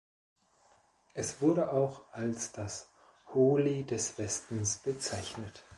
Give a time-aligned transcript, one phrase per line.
[1.13, 2.89] Es wurde auch als das
[3.35, 5.63] „Holi des Westens“ bezeichnet.